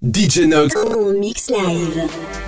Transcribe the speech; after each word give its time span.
DJ 0.00 0.46
Nox. 0.46 0.76
En 0.76 1.18
mix 1.18 1.50
live. 1.50 2.47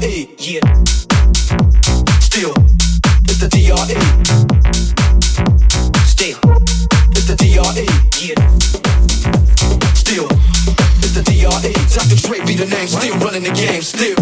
DRE. 0.00 0.28
Yeah. 0.38 0.60
Still, 2.18 2.54
it's 3.26 3.38
the 3.38 3.48
DRE. 3.50 3.94
Still, 6.04 6.38
it's 7.12 7.26
the 7.26 7.36
DRE. 7.36 7.86
Yeah. 8.18 8.40
Still, 9.94 10.26
it's 10.98 11.14
the 11.14 11.22
DRE. 11.22 11.72
Dr. 11.94 12.16
Dre 12.26 12.44
be 12.44 12.54
the 12.54 12.66
name. 12.66 12.88
Still 12.88 13.16
running 13.18 13.44
the 13.44 13.52
game. 13.52 13.82
Still. 13.82 14.13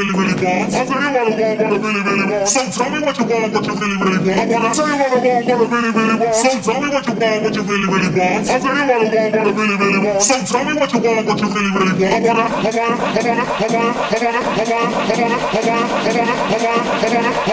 really, 0.00 0.16
really 0.16 0.36
want. 0.40 0.72
I 0.72 0.84
tell 0.88 0.96
you 0.96 1.12
what 1.12 1.28
I 1.28 1.36
want, 1.36 1.60
what 1.60 1.60
I 1.60 1.84
really, 1.84 2.00
really 2.00 2.26
want. 2.32 2.48
So 2.48 2.60
tell 2.72 2.88
me 2.90 2.98
what 3.04 3.18
you 3.18 3.26
want, 3.28 3.52
what 3.52 3.66
you 3.66 3.74
really, 3.76 3.98
really 4.00 4.20
want. 4.24 4.40
I 4.40 4.48
wanna 4.48 4.72
tell 4.72 4.88
you 4.88 4.96
what 4.96 5.12
I 5.12 5.20
want, 5.20 5.44
what 5.44 5.60
I 5.60 5.60
really, 5.60 5.92
really 5.92 6.16
want. 6.20 6.36
So 6.40 6.48
tell 6.64 6.80
me 6.80 6.88
what 6.88 7.04
you 7.06 7.14
want, 7.20 7.42
what 7.44 7.54
you 7.54 7.62
really, 7.68 7.88
really 7.90 8.10
want. 8.16 8.48
I 8.48 8.58
tell 8.60 8.72
you 8.72 8.84
what 8.88 9.00
I 9.00 9.08
want, 9.10 9.20
what 9.20 9.40
I 9.40 9.52
really, 9.52 9.76
really 9.76 10.00
want. 10.00 10.22
So 10.22 10.34
tell 10.40 10.64
me 10.64 10.72
what 10.80 10.92
you 10.92 11.00
want, 11.00 11.26
what 11.26 11.40
you 11.40 11.48
really, 11.52 11.72
really 11.76 11.94
want. 12.00 12.10
I 12.10 12.30
wanna, 12.30 12.46
I 12.50 12.70
wanna, 12.70 12.96
I 13.00 13.16
wanna, 13.20 13.92
I 14.00 14.18
wanna, 14.20 14.40
I 14.40 14.50
wanna, 14.50 14.50
I 14.50 14.88
wanna, 14.90 15.20
I 15.20 15.20
wanna, 15.20 15.38
I 15.40 15.40
wanna, 15.40 15.40
I 15.40 15.60
wanna, 15.60 15.84
I 16.00 16.34
wanna, 16.40 16.60
I 16.60 16.98
wanna, 17.00 17.00
I 17.00 17.08
wanna, 17.10 17.30
I 17.30 17.46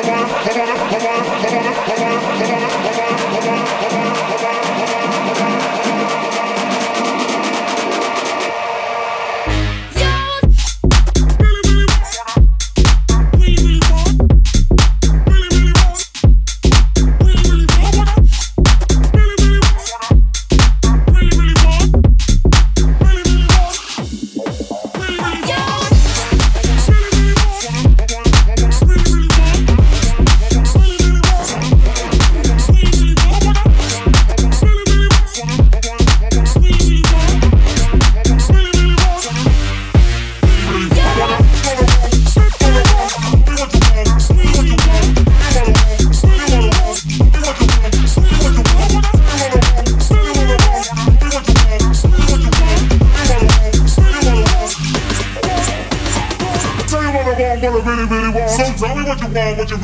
wanna, 0.48 0.48
I 0.48 0.56
wanna, 0.58 0.76
I 0.78 0.98
wanna, 0.98 0.98
I 0.98 1.06
wanna, 1.08 1.74
I 1.78 1.96
wanna, 1.98 2.18
I 2.18 2.46
wanna, 2.48 2.68
I 2.68 2.96
wanna. 2.98 3.27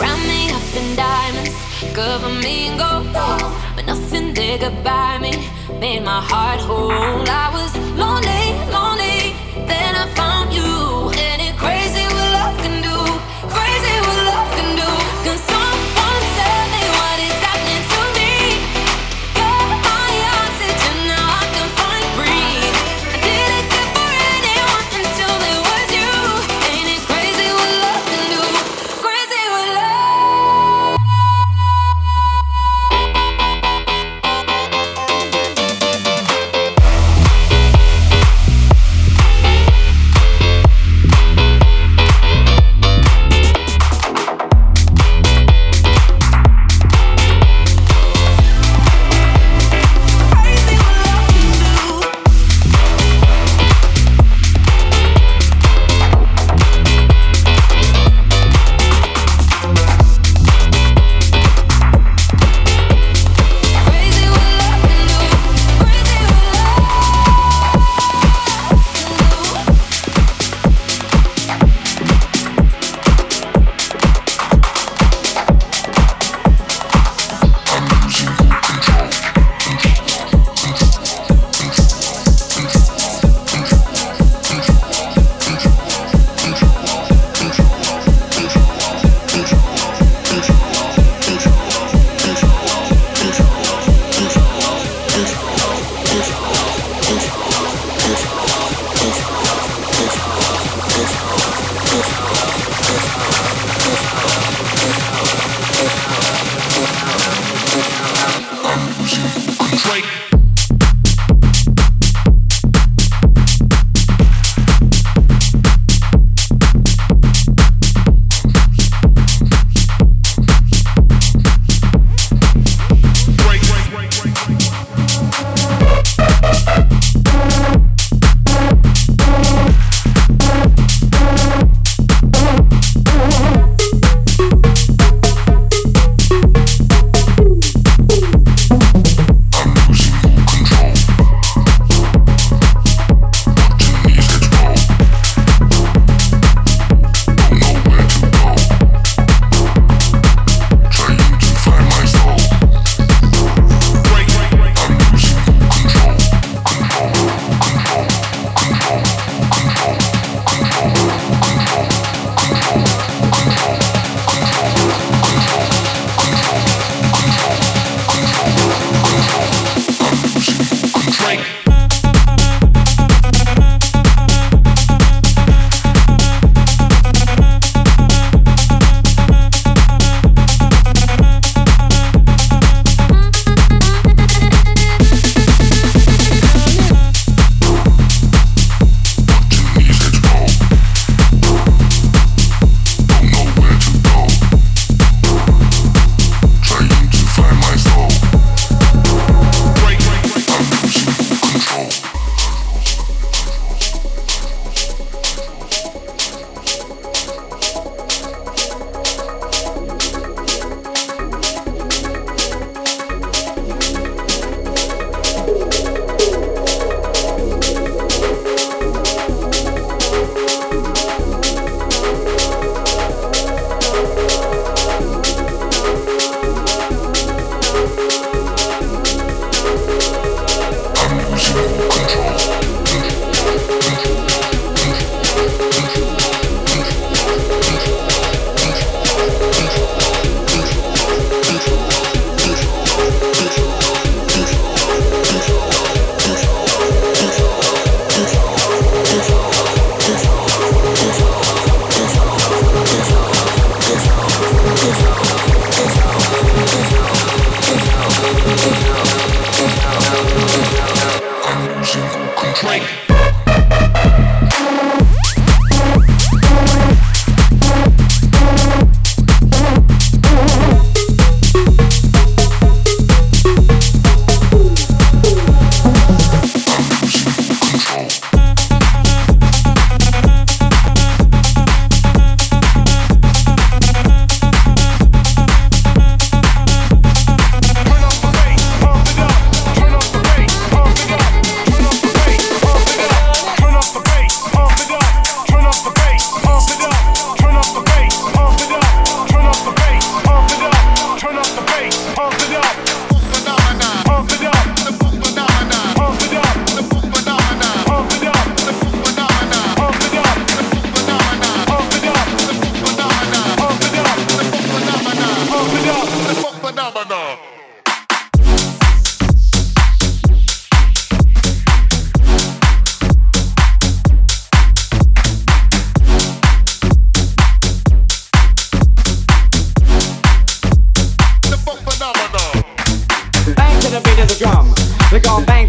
Round 0.00 0.22
me 0.26 0.50
up 0.50 0.76
in 0.80 0.96
diamonds, 0.96 1.56
cover 1.94 2.28
me 2.28 2.68
in 2.68 2.78
gold. 2.78 3.06
But 3.76 3.86
nothing 3.86 4.34
they 4.34 4.58
could 4.58 4.82
buy 4.84 5.18
me 5.18 5.32
made 5.80 6.02
my 6.04 6.20
heart 6.20 6.60
whole. 6.60 6.90
I 6.90 7.48
was 7.56 7.72
lonely, 8.02 8.44
lonely, 8.76 9.34
then 9.66 9.94
I 9.96 10.06
found 10.14 10.52
you. 10.52 10.72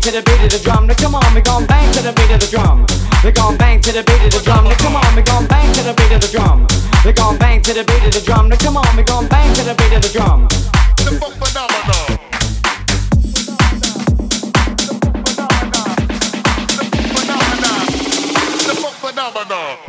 to 0.03 0.11
the 0.11 0.21
beat 0.23 0.43
of 0.43 0.51
the 0.51 0.59
drum. 0.59 0.85
Now 0.85 0.95
come 0.95 1.15
on, 1.15 1.33
we 1.33 1.39
gon' 1.39 1.65
bang 1.65 1.89
to 1.93 2.01
the 2.03 2.11
beat 2.11 2.29
of 2.29 2.41
the 2.41 2.47
drum. 2.47 2.85
We 3.23 3.31
gon' 3.31 3.55
bang 3.55 3.79
to 3.79 3.91
the 3.93 4.03
beat 4.03 4.19
of 4.25 4.31
the 4.33 4.41
drum. 4.43 4.65
Now 4.65 4.75
come 4.75 4.97
on, 4.97 5.15
we 5.15 5.21
gon' 5.21 5.47
bang 5.47 5.71
to 5.75 5.81
the 5.81 5.93
beat 5.93 6.11
of 6.11 6.19
the 6.19 6.27
drum. 6.27 6.67
We 7.05 7.13
gon' 7.13 7.37
bang 7.37 7.61
to 7.61 7.73
the 7.73 7.85
beat 7.85 8.03
of 8.03 8.11
the 8.11 8.19
drum. 8.19 8.49
Now 8.49 8.57
come 8.57 8.75
on, 8.75 8.97
we 8.97 9.03
gon' 9.03 9.27
bang 9.27 9.53
to 9.55 9.63
the 9.63 9.73
beat 9.75 9.93
of 9.95 10.01
the 10.03 10.09
drum. 10.11 10.49
The 11.07 11.15
funk 11.15 11.35
phenomenon. 11.39 12.19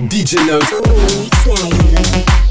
DJ 0.08 0.46
Nox. 0.46 2.43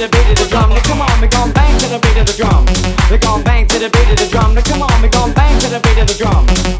the 0.00 0.08
beat 0.08 0.30
of 0.30 0.38
the 0.38 0.48
drum. 0.48 0.70
Now 0.70 0.80
come 0.80 1.02
on, 1.02 1.20
we 1.20 1.28
gon' 1.28 1.52
bang 1.52 1.78
to 1.78 1.86
the 1.86 1.98
beat 1.98 2.16
of 2.16 2.26
the 2.26 2.32
drum. 2.32 2.64
We 3.10 3.18
gon' 3.18 3.42
bang 3.42 3.66
to 3.66 3.78
the 3.78 3.90
beat 3.90 4.08
of 4.08 4.16
the 4.16 4.28
drum. 4.30 4.54
Now 4.54 4.62
come 4.62 4.82
on, 4.82 5.02
we 5.02 5.08
gon' 5.08 5.32
bang 5.34 5.60
to 5.60 5.68
the 5.68 5.80
beat 5.80 5.98
of 5.98 6.08
the 6.08 6.14
drum. 6.14 6.79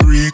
Bring 0.00 0.30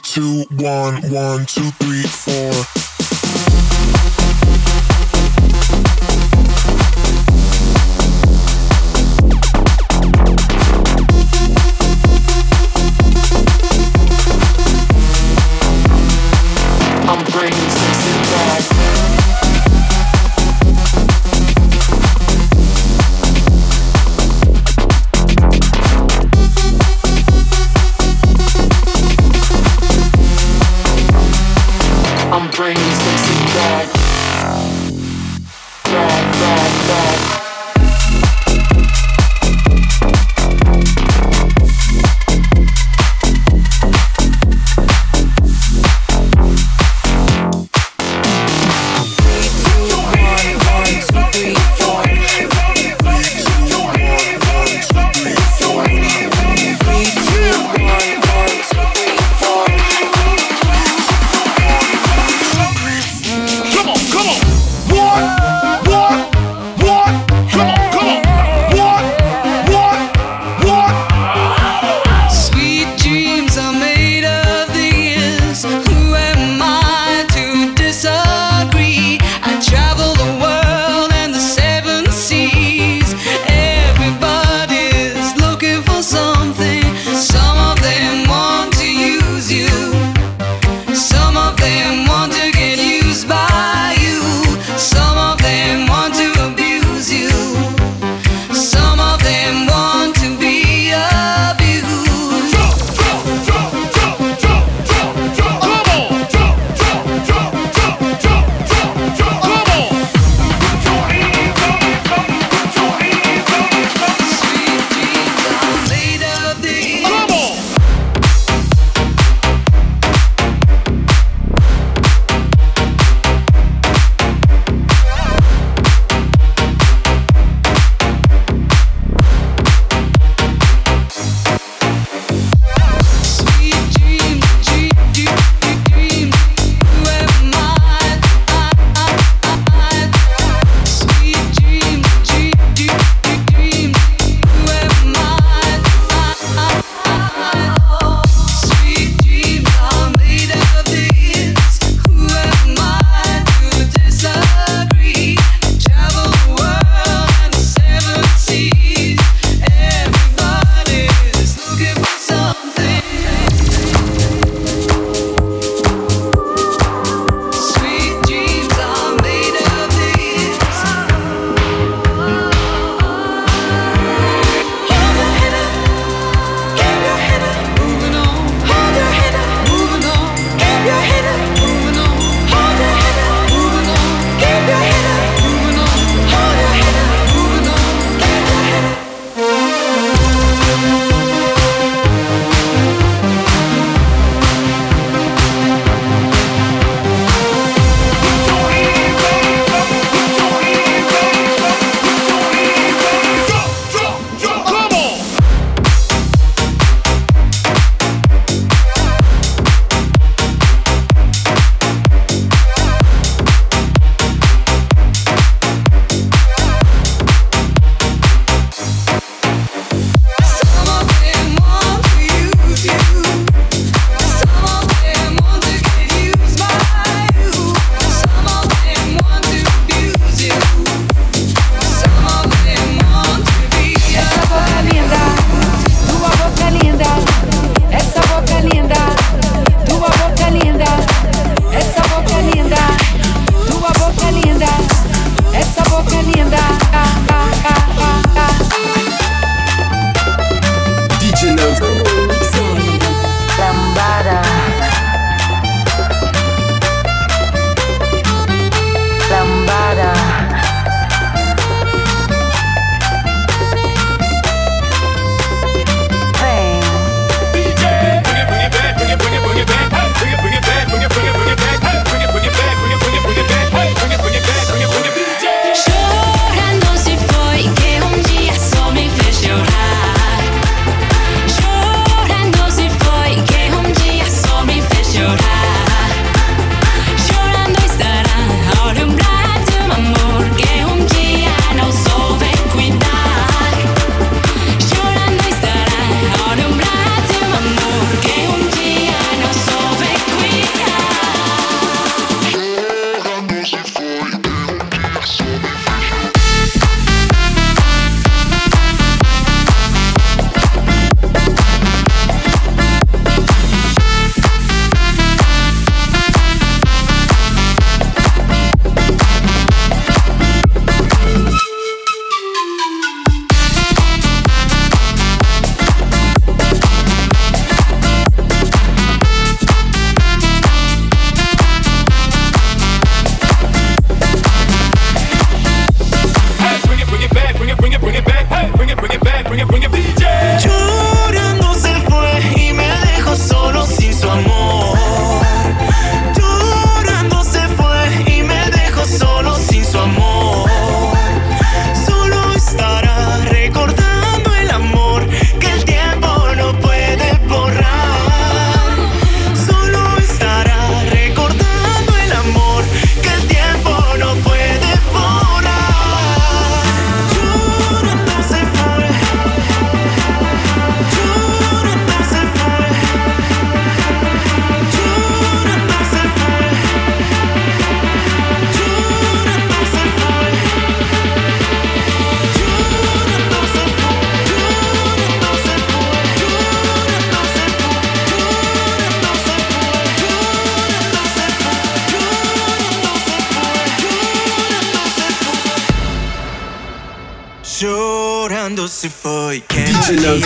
chorando 397.80 398.86
se 398.86 399.08
foi. 399.08 399.64
Quem 399.66 399.84
DJ 399.84 400.42